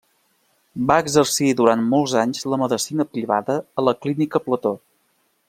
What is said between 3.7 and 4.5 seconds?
a la Clínica